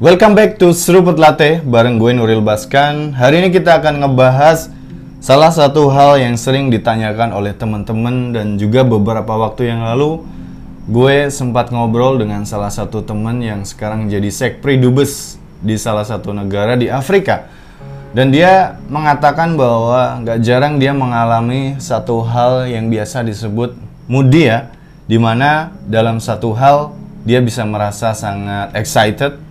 Welcome 0.00 0.32
back 0.32 0.56
to 0.56 0.72
Seruput 0.72 1.20
Latte 1.20 1.60
bareng 1.60 2.00
gue 2.00 2.16
Nuril 2.16 2.40
Baskan. 2.40 3.12
Hari 3.12 3.44
ini 3.44 3.48
kita 3.52 3.84
akan 3.84 4.00
ngebahas 4.00 4.72
salah 5.20 5.52
satu 5.52 5.92
hal 5.92 6.16
yang 6.16 6.40
sering 6.40 6.72
ditanyakan 6.72 7.36
oleh 7.36 7.52
teman-teman 7.52 8.32
dan 8.32 8.56
juga 8.56 8.80
beberapa 8.80 9.28
waktu 9.36 9.68
yang 9.68 9.84
lalu 9.84 10.24
gue 10.88 11.28
sempat 11.28 11.68
ngobrol 11.68 12.16
dengan 12.16 12.48
salah 12.48 12.72
satu 12.72 13.04
teman 13.04 13.44
yang 13.44 13.60
sekarang 13.68 14.08
jadi 14.08 14.24
sekpri 14.32 14.80
dubes 14.80 15.36
di 15.60 15.76
salah 15.76 16.08
satu 16.08 16.32
negara 16.32 16.80
di 16.80 16.88
Afrika. 16.88 17.52
Dan 18.16 18.32
dia 18.32 18.80
mengatakan 18.88 19.52
bahwa 19.52 20.16
nggak 20.24 20.40
jarang 20.40 20.80
dia 20.80 20.96
mengalami 20.96 21.76
satu 21.76 22.24
hal 22.24 22.72
yang 22.72 22.88
biasa 22.88 23.20
disebut 23.20 23.76
moody 24.08 24.48
ya, 24.48 24.72
di 25.04 25.20
mana 25.20 25.76
dalam 25.84 26.24
satu 26.24 26.56
hal 26.56 26.96
dia 27.28 27.44
bisa 27.44 27.68
merasa 27.68 28.16
sangat 28.16 28.72
excited, 28.72 29.49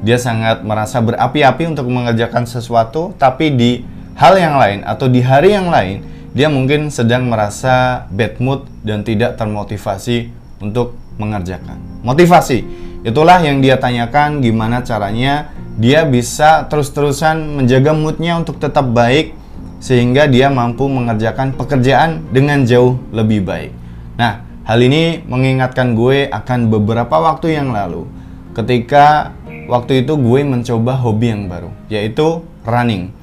dia 0.00 0.16
sangat 0.16 0.64
merasa 0.64 1.04
berapi-api 1.04 1.68
untuk 1.68 1.88
mengerjakan 1.92 2.48
sesuatu, 2.48 3.12
tapi 3.20 3.52
di 3.52 3.84
hal 4.16 4.36
yang 4.36 4.56
lain 4.56 4.80
atau 4.84 5.08
di 5.08 5.20
hari 5.20 5.52
yang 5.52 5.68
lain 5.68 6.00
dia 6.30 6.46
mungkin 6.46 6.88
sedang 6.88 7.26
merasa 7.26 8.06
bad 8.08 8.38
mood 8.38 8.64
dan 8.86 9.02
tidak 9.02 9.34
termotivasi 9.36 10.30
untuk 10.62 10.94
mengerjakan. 11.18 11.76
Motivasi, 12.00 12.64
itulah 13.04 13.42
yang 13.42 13.60
dia 13.60 13.76
tanyakan 13.76 14.40
gimana 14.40 14.80
caranya 14.80 15.52
dia 15.80 16.04
bisa 16.04 16.68
terus-terusan 16.68 17.60
menjaga 17.60 17.92
moodnya 17.96 18.36
untuk 18.36 18.60
tetap 18.60 18.88
baik 18.88 19.36
sehingga 19.80 20.28
dia 20.28 20.52
mampu 20.52 20.86
mengerjakan 20.86 21.56
pekerjaan 21.56 22.24
dengan 22.30 22.62
jauh 22.68 23.00
lebih 23.10 23.44
baik. 23.44 23.72
Nah, 24.20 24.44
hal 24.68 24.78
ini 24.80 25.24
mengingatkan 25.24 25.96
gue 25.96 26.28
akan 26.28 26.68
beberapa 26.68 27.16
waktu 27.16 27.56
yang 27.56 27.72
lalu 27.72 28.04
ketika 28.52 29.32
waktu 29.70 30.02
itu 30.02 30.18
gue 30.18 30.40
mencoba 30.42 30.98
hobi 30.98 31.30
yang 31.30 31.46
baru, 31.46 31.70
yaitu 31.86 32.42
running. 32.66 33.14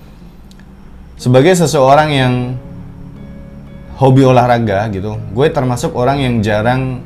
Sebagai 1.19 1.51
seseorang 1.59 2.09
yang 2.15 2.33
hobi 3.99 4.23
olahraga 4.23 4.87
gitu, 4.95 5.19
gue 5.19 5.47
termasuk 5.51 5.91
orang 5.91 6.23
yang 6.23 6.39
jarang 6.39 7.03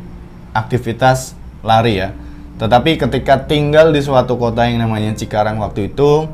aktivitas 0.54 1.34
lari 1.66 1.98
ya 1.98 2.14
tetapi 2.62 3.02
ketika 3.02 3.42
tinggal 3.50 3.90
di 3.90 4.06
suatu 4.06 4.38
kota 4.38 4.70
yang 4.70 4.86
namanya 4.86 5.18
Cikarang 5.18 5.58
waktu 5.58 5.90
itu, 5.90 6.30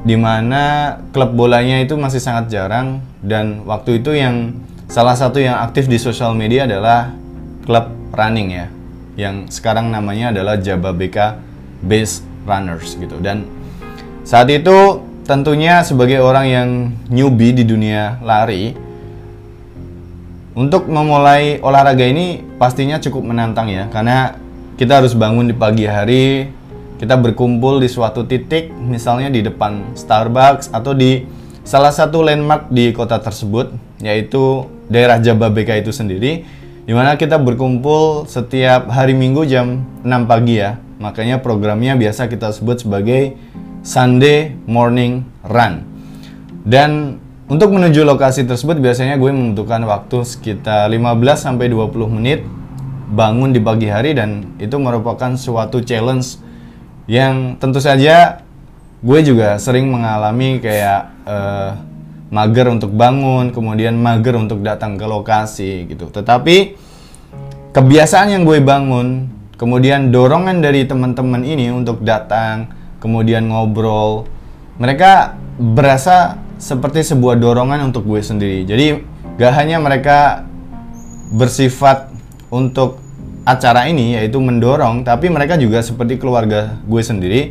di 0.00 0.16
mana 0.16 0.96
klub 1.12 1.36
bolanya 1.36 1.76
itu 1.84 1.92
masih 2.00 2.24
sangat 2.24 2.48
jarang 2.48 3.04
dan 3.20 3.60
waktu 3.68 4.00
itu 4.00 4.16
yang 4.16 4.56
salah 4.88 5.12
satu 5.12 5.44
yang 5.44 5.60
aktif 5.60 5.92
di 5.92 6.00
sosial 6.00 6.32
media 6.32 6.64
adalah 6.64 7.12
klub 7.68 7.92
running 8.16 8.48
ya, 8.48 8.66
yang 9.20 9.44
sekarang 9.52 9.92
namanya 9.92 10.32
adalah 10.32 10.56
Jababeka 10.56 11.36
Base 11.82 12.22
Runners 12.46 12.94
gitu. 12.96 13.18
Dan 13.18 13.46
saat 14.22 14.48
itu 14.48 15.02
tentunya 15.26 15.82
sebagai 15.86 16.22
orang 16.22 16.46
yang 16.46 16.68
newbie 17.10 17.54
di 17.54 17.62
dunia 17.62 18.18
lari, 18.22 18.74
untuk 20.52 20.84
memulai 20.84 21.62
olahraga 21.64 22.04
ini 22.04 22.44
pastinya 22.60 23.00
cukup 23.00 23.24
menantang 23.24 23.72
ya, 23.72 23.88
karena 23.88 24.36
kita 24.76 25.00
harus 25.00 25.16
bangun 25.16 25.48
di 25.48 25.56
pagi 25.56 25.88
hari, 25.88 26.52
kita 27.00 27.16
berkumpul 27.16 27.80
di 27.80 27.88
suatu 27.88 28.28
titik, 28.28 28.68
misalnya 28.68 29.32
di 29.32 29.40
depan 29.40 29.96
Starbucks 29.96 30.68
atau 30.68 30.92
di 30.92 31.24
salah 31.64 31.94
satu 31.94 32.20
landmark 32.20 32.68
di 32.68 32.92
kota 32.92 33.16
tersebut, 33.16 33.72
yaitu 34.02 34.68
daerah 34.92 35.16
Jababeka 35.22 35.72
itu 35.78 35.88
sendiri, 35.88 36.44
di 36.84 36.92
mana 36.92 37.16
kita 37.16 37.40
berkumpul 37.40 38.28
setiap 38.28 38.92
hari 38.92 39.16
Minggu 39.16 39.48
jam 39.48 39.86
6 40.04 40.28
pagi 40.28 40.60
ya. 40.60 40.76
Makanya 41.02 41.42
programnya 41.42 41.98
biasa 41.98 42.30
kita 42.30 42.54
sebut 42.54 42.86
sebagai 42.86 43.34
Sunday 43.82 44.54
Morning 44.70 45.26
Run. 45.42 45.82
Dan 46.62 47.18
untuk 47.50 47.74
menuju 47.74 48.06
lokasi 48.06 48.46
tersebut 48.46 48.78
biasanya 48.78 49.18
gue 49.18 49.34
membutuhkan 49.34 49.82
waktu 49.82 50.22
sekitar 50.22 50.86
15 50.86 51.18
sampai 51.34 51.66
20 51.66 51.90
menit 52.06 52.46
bangun 53.10 53.50
di 53.50 53.58
pagi 53.58 53.90
hari 53.90 54.14
dan 54.14 54.56
itu 54.62 54.78
merupakan 54.78 55.34
suatu 55.34 55.82
challenge 55.82 56.38
yang 57.10 57.58
tentu 57.58 57.82
saja 57.82 58.40
gue 59.02 59.18
juga 59.26 59.58
sering 59.58 59.90
mengalami 59.90 60.62
kayak 60.62 61.10
uh, 61.26 61.74
mager 62.32 62.72
untuk 62.72 62.94
bangun, 62.96 63.52
kemudian 63.52 63.92
mager 63.98 64.38
untuk 64.40 64.64
datang 64.64 64.96
ke 64.96 65.04
lokasi 65.04 65.90
gitu. 65.92 66.08
Tetapi 66.08 66.78
kebiasaan 67.76 68.32
yang 68.32 68.48
gue 68.48 68.62
bangun, 68.64 69.28
kemudian 69.62 70.10
dorongan 70.10 70.58
dari 70.58 70.82
teman-teman 70.90 71.46
ini 71.46 71.70
untuk 71.70 72.02
datang, 72.02 72.66
kemudian 72.98 73.46
ngobrol, 73.46 74.26
mereka 74.82 75.38
berasa 75.54 76.42
seperti 76.58 77.06
sebuah 77.06 77.38
dorongan 77.38 77.86
untuk 77.86 78.02
gue 78.10 78.18
sendiri. 78.18 78.66
Jadi 78.66 78.98
gak 79.38 79.54
hanya 79.54 79.78
mereka 79.78 80.42
bersifat 81.30 82.10
untuk 82.50 82.98
acara 83.46 83.86
ini 83.86 84.18
yaitu 84.18 84.38
mendorong 84.38 85.02
tapi 85.02 85.26
mereka 85.26 85.58
juga 85.58 85.82
seperti 85.82 86.14
keluarga 86.14 86.78
gue 86.86 87.02
sendiri 87.02 87.50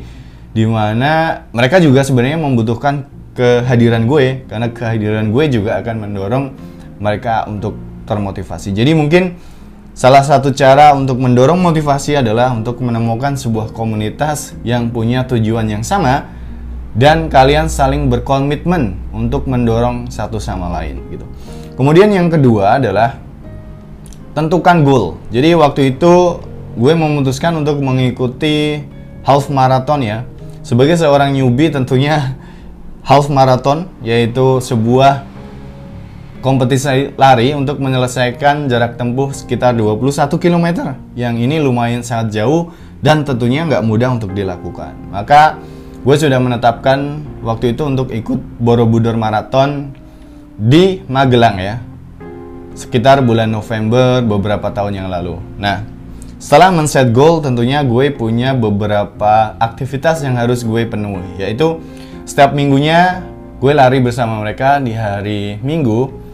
di 0.56 0.64
mana 0.64 1.44
mereka 1.52 1.84
juga 1.84 2.00
sebenarnya 2.00 2.40
membutuhkan 2.40 3.12
kehadiran 3.36 4.08
gue 4.08 4.48
karena 4.48 4.72
kehadiran 4.72 5.36
gue 5.36 5.44
juga 5.52 5.84
akan 5.84 5.96
mendorong 6.08 6.46
mereka 7.02 7.48
untuk 7.48 7.76
termotivasi. 8.08 8.72
Jadi 8.76 8.92
mungkin 8.96 9.36
salah 9.92 10.24
satu 10.24 10.56
cara 10.56 10.96
untuk 10.96 11.20
mendorong 11.20 11.60
motivasi 11.60 12.20
adalah 12.20 12.56
untuk 12.56 12.80
menemukan 12.80 13.36
sebuah 13.36 13.76
komunitas 13.76 14.56
yang 14.64 14.92
punya 14.92 15.28
tujuan 15.28 15.68
yang 15.68 15.84
sama 15.84 16.32
dan 16.92 17.32
kalian 17.32 17.72
saling 17.72 18.12
berkomitmen 18.12 19.00
untuk 19.16 19.48
mendorong 19.48 20.12
satu 20.12 20.40
sama 20.40 20.68
lain 20.80 21.00
gitu. 21.12 21.24
Kemudian 21.80 22.12
yang 22.12 22.28
kedua 22.28 22.80
adalah 22.80 23.20
tentukan 24.36 24.84
goal. 24.84 25.06
Jadi 25.32 25.56
waktu 25.56 25.96
itu 25.96 26.40
gue 26.76 26.94
memutuskan 26.96 27.56
untuk 27.60 27.80
mengikuti 27.80 28.84
half 29.24 29.48
marathon 29.48 30.04
ya. 30.04 30.28
Sebagai 30.62 30.96
seorang 31.00 31.36
newbie 31.36 31.72
tentunya 31.72 32.36
half 33.10 33.32
marathon 33.32 33.88
yaitu 34.04 34.60
sebuah 34.60 35.31
kompetisi 36.42 37.14
lari 37.16 37.54
untuk 37.54 37.78
menyelesaikan 37.78 38.68
jarak 38.68 38.98
tempuh 38.98 39.32
sekitar 39.32 39.78
21 39.78 40.28
km. 40.42 40.98
Yang 41.14 41.36
ini 41.46 41.62
lumayan 41.62 42.02
sangat 42.02 42.42
jauh 42.42 42.74
dan 43.00 43.24
tentunya 43.24 43.64
nggak 43.70 43.86
mudah 43.86 44.18
untuk 44.18 44.34
dilakukan. 44.34 44.98
Maka 45.14 45.62
gue 46.02 46.16
sudah 46.18 46.42
menetapkan 46.42 47.22
waktu 47.46 47.78
itu 47.78 47.86
untuk 47.86 48.10
ikut 48.10 48.42
Borobudur 48.58 49.14
Marathon 49.16 49.94
di 50.58 51.06
Magelang 51.06 51.58
ya 51.62 51.76
sekitar 52.76 53.22
bulan 53.22 53.52
November 53.52 54.24
beberapa 54.24 54.72
tahun 54.72 55.04
yang 55.04 55.08
lalu. 55.12 55.38
Nah, 55.60 55.84
setelah 56.42 56.74
men-set 56.74 57.12
goal 57.14 57.44
tentunya 57.44 57.84
gue 57.84 58.10
punya 58.16 58.56
beberapa 58.56 59.54
aktivitas 59.60 60.24
yang 60.26 60.40
harus 60.40 60.66
gue 60.66 60.88
penuhi, 60.88 61.38
yaitu 61.38 61.78
setiap 62.24 62.56
minggunya 62.56 63.22
gue 63.62 63.74
lari 63.76 64.02
bersama 64.02 64.42
mereka 64.42 64.82
di 64.82 64.96
hari 64.96 65.62
Minggu. 65.62 66.31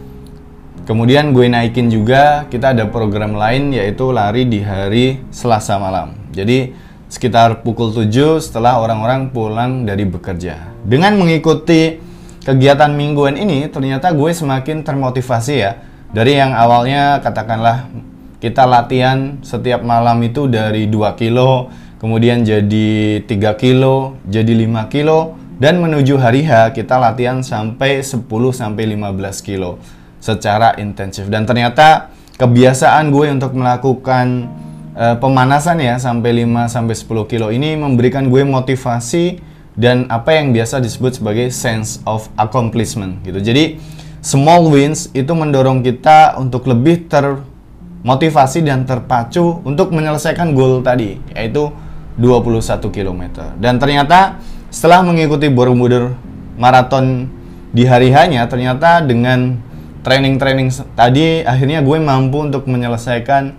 Kemudian 0.88 1.36
gue 1.36 1.52
naikin 1.52 1.92
juga 1.92 2.48
kita 2.48 2.72
ada 2.72 2.88
program 2.88 3.36
lain 3.36 3.76
yaitu 3.76 4.08
lari 4.16 4.48
di 4.48 4.64
hari 4.64 5.20
Selasa 5.36 5.76
malam. 5.76 6.16
Jadi 6.32 6.72
sekitar 7.12 7.60
pukul 7.60 7.92
7 7.92 8.40
setelah 8.40 8.80
orang-orang 8.80 9.28
pulang 9.36 9.84
dari 9.84 10.08
bekerja. 10.08 10.72
Dengan 10.88 11.20
mengikuti 11.20 12.00
kegiatan 12.40 12.96
mingguan 12.96 13.36
ini 13.36 13.68
ternyata 13.68 14.16
gue 14.16 14.32
semakin 14.32 14.88
termotivasi 14.88 15.56
ya 15.60 15.76
dari 16.16 16.40
yang 16.40 16.56
awalnya 16.56 17.20
katakanlah 17.20 17.92
kita 18.40 18.64
latihan 18.64 19.44
setiap 19.44 19.84
malam 19.84 20.24
itu 20.24 20.48
dari 20.48 20.88
2 20.88 21.20
kilo, 21.20 21.68
kemudian 22.00 22.48
jadi 22.48 23.28
3 23.28 23.60
kilo, 23.60 24.16
jadi 24.24 24.56
5 24.56 24.88
kilo, 24.88 25.36
dan 25.60 25.84
menuju 25.84 26.16
hari 26.16 26.48
H 26.48 26.72
kita 26.72 26.96
latihan 26.96 27.44
sampai 27.44 28.00
10 28.00 28.24
sampai 28.56 28.88
15 28.96 29.44
kilo 29.44 29.84
secara 30.28 30.76
intensif. 30.76 31.32
Dan 31.32 31.48
ternyata 31.48 32.12
kebiasaan 32.36 33.08
gue 33.16 33.32
untuk 33.32 33.56
melakukan 33.56 34.52
uh, 34.92 35.16
pemanasan 35.16 35.80
ya 35.80 35.96
sampai 35.96 36.44
5 36.44 36.68
sampai 36.68 36.96
10 37.00 37.32
kilo 37.32 37.48
ini 37.48 37.80
memberikan 37.80 38.28
gue 38.28 38.44
motivasi 38.44 39.40
dan 39.78 40.10
apa 40.12 40.36
yang 40.36 40.52
biasa 40.52 40.84
disebut 40.84 41.22
sebagai 41.22 41.48
sense 41.54 42.04
of 42.04 42.28
accomplishment 42.36 43.24
gitu. 43.24 43.40
Jadi 43.40 43.80
small 44.20 44.68
wins 44.68 45.14
itu 45.14 45.32
mendorong 45.32 45.86
kita 45.86 46.36
untuk 46.42 46.66
lebih 46.66 47.06
termotivasi 47.08 48.66
dan 48.66 48.84
terpacu 48.90 49.62
untuk 49.64 49.94
menyelesaikan 49.94 50.52
goal 50.58 50.82
tadi, 50.82 51.22
yaitu 51.32 51.70
21 52.18 52.90
km. 52.90 53.54
Dan 53.62 53.78
ternyata 53.78 54.42
setelah 54.74 55.06
mengikuti 55.06 55.46
Borobudur 55.54 56.18
Marathon 56.58 57.30
di 57.70 57.86
hari 57.86 58.10
hanya, 58.10 58.50
ternyata 58.50 59.06
dengan 59.06 59.62
training-training 60.02 60.70
tadi 60.94 61.42
akhirnya 61.46 61.86
gue 61.86 61.98
mampu 62.02 62.44
untuk 62.46 62.66
menyelesaikan 62.70 63.54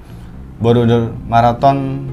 Borobudur 0.59 1.15
Marathon 1.31 2.11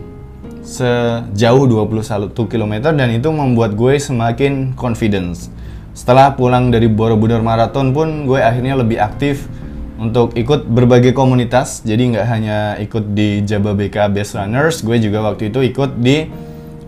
sejauh 0.66 1.66
21 1.69 2.33
km 2.33 2.74
dan 2.94 3.10
itu 3.13 3.30
membuat 3.30 3.74
gue 3.77 3.98
semakin 3.98 4.74
confidence. 4.77 5.50
Setelah 5.98 6.33
pulang 6.33 6.69
dari 6.69 6.89
Borobudur 6.89 7.42
Marathon 7.42 7.94
pun 7.94 8.30
gue 8.30 8.42
akhirnya 8.42 8.77
lebih 8.77 9.01
aktif 9.01 9.50
untuk 9.95 10.36
ikut 10.36 10.68
berbagai 10.68 11.16
komunitas. 11.16 11.81
Jadi 11.86 12.18
nggak 12.18 12.28
hanya 12.28 12.57
ikut 12.81 13.16
di 13.16 13.42
Jababeka 13.45 14.12
Best 14.12 14.36
Runners, 14.36 14.83
gue 14.83 14.98
juga 15.00 15.24
waktu 15.24 15.50
itu 15.54 15.63
ikut 15.63 16.01
di 16.01 16.28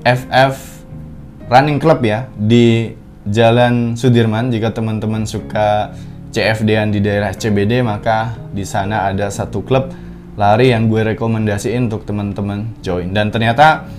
FF 0.04 0.56
Running 1.48 1.80
Club 1.80 2.00
ya 2.04 2.28
di 2.36 2.92
Jalan 3.28 3.95
Sudirman. 3.95 4.51
Jika 4.51 4.75
teman-teman 4.75 5.24
suka 5.24 5.95
CFD-an 6.32 6.92
di 6.92 7.00
daerah 7.00 7.32
CBD, 7.34 7.80
maka 7.82 8.36
di 8.52 8.68
sana 8.68 9.08
ada 9.10 9.32
satu 9.32 9.64
klub 9.64 9.90
lari 10.38 10.70
yang 10.70 10.86
gue 10.86 11.16
rekomendasiin 11.16 11.90
untuk 11.90 12.06
teman-teman 12.06 12.78
join. 12.86 13.10
Dan 13.10 13.34
ternyata 13.34 13.90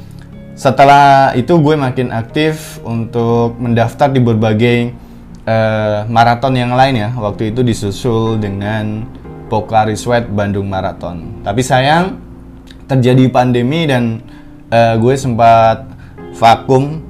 setelah 0.54 1.34
itu 1.34 1.58
gue 1.58 1.74
makin 1.74 2.14
aktif 2.14 2.78
untuk 2.86 3.58
mendaftar 3.58 4.10
di 4.10 4.20
berbagai 4.22 4.78
uh, 5.46 6.06
maraton 6.06 6.54
yang 6.54 6.74
lain 6.74 6.94
ya. 6.94 7.10
Waktu 7.14 7.50
itu 7.54 7.66
disusul 7.66 8.38
dengan 8.38 9.02
Pokari 9.48 9.96
Sweat 9.96 10.28
Bandung 10.28 10.68
Marathon. 10.68 11.42
Tapi 11.42 11.64
sayang 11.64 12.20
terjadi 12.86 13.28
pandemi 13.32 13.88
dan 13.88 14.22
uh, 14.70 14.94
gue 15.00 15.14
sempat 15.16 15.88
vakum 16.36 17.00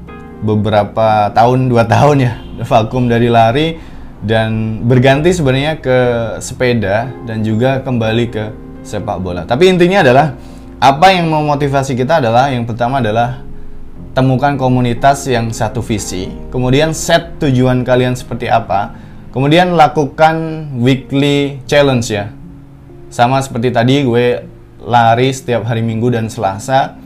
beberapa 0.42 1.28
tahun 1.34 1.66
dua 1.66 1.84
tahun 1.94 2.16
ya 2.22 2.34
vakum 2.62 3.06
dari 3.06 3.28
lari 3.30 3.78
dan 4.22 4.82
berganti 4.82 5.30
sebenarnya 5.30 5.78
ke 5.78 5.98
sepeda 6.42 7.10
dan 7.24 7.46
juga 7.46 7.78
kembali 7.82 8.24
ke 8.30 8.44
sepak 8.82 9.18
bola. 9.22 9.46
Tapi 9.46 9.70
intinya 9.70 10.02
adalah 10.02 10.34
apa 10.78 11.14
yang 11.14 11.30
memotivasi 11.30 11.94
kita 11.94 12.22
adalah 12.22 12.50
yang 12.50 12.66
pertama 12.66 12.98
adalah 12.98 13.42
temukan 14.14 14.58
komunitas 14.58 15.26
yang 15.30 15.54
satu 15.54 15.78
visi. 15.78 16.26
Kemudian 16.50 16.90
set 16.90 17.38
tujuan 17.38 17.86
kalian 17.86 18.18
seperti 18.18 18.50
apa. 18.50 18.94
Kemudian 19.30 19.78
lakukan 19.78 20.66
weekly 20.82 21.62
challenge 21.70 22.10
ya. 22.10 22.34
Sama 23.12 23.38
seperti 23.38 23.70
tadi 23.70 24.02
gue 24.02 24.42
lari 24.82 25.30
setiap 25.30 25.62
hari 25.68 25.84
Minggu 25.86 26.10
dan 26.10 26.26
Selasa 26.26 26.98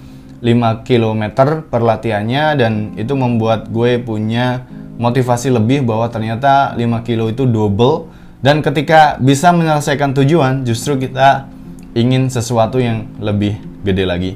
5 0.43 0.83
km 0.83 1.23
per 1.71 1.81
latihannya 1.83 2.45
dan 2.59 2.73
itu 2.99 3.15
membuat 3.15 3.71
gue 3.71 4.03
punya 4.03 4.67
motivasi 5.01 5.53
lebih 5.53 5.85
bahwa 5.85 6.09
ternyata 6.09 6.77
5 6.77 7.07
kilo 7.07 7.29
itu 7.29 7.49
double. 7.49 8.11
Dan 8.43 8.59
ketika 8.59 9.23
bisa 9.23 9.55
menyelesaikan 9.55 10.19
tujuan 10.19 10.67
justru 10.67 10.99
kita 10.99 11.47
ingin 11.95 12.27
sesuatu 12.33 12.83
yang 12.83 13.07
lebih 13.23 13.55
gede 13.87 14.05
lagi. 14.09 14.33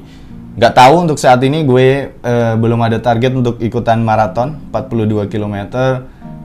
Gak 0.57 0.73
tahu 0.73 1.05
untuk 1.05 1.21
saat 1.21 1.37
ini 1.45 1.61
gue 1.67 2.17
eh, 2.17 2.53
belum 2.57 2.81
ada 2.81 2.97
target 2.97 3.35
untuk 3.37 3.61
ikutan 3.61 4.01
maraton 4.01 4.57
42 4.73 5.29
km, 5.29 5.69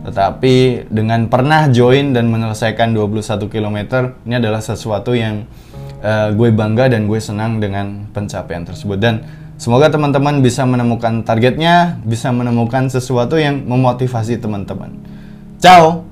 tetapi 0.05 0.85
dengan 0.93 1.33
pernah 1.33 1.73
join 1.73 2.13
dan 2.13 2.29
menyelesaikan 2.29 2.93
21 2.93 3.49
km 3.49 3.79
ini 4.29 4.35
adalah 4.37 4.61
sesuatu 4.61 5.17
yang 5.17 5.49
eh, 6.05 6.29
gue 6.37 6.49
bangga 6.53 6.93
dan 6.93 7.09
gue 7.09 7.21
senang 7.25 7.57
dengan 7.57 8.05
pencapaian 8.13 8.69
tersebut. 8.69 9.01
Dan 9.01 9.25
semoga 9.63 9.87
teman-teman 9.87 10.43
bisa 10.43 10.67
menemukan 10.67 11.23
targetnya, 11.23 12.03
bisa 12.03 12.35
menemukan 12.35 12.91
sesuatu 12.91 13.39
yang 13.39 13.63
memotivasi 13.63 14.43
teman-teman. 14.43 14.99
Ciao. 15.63 16.12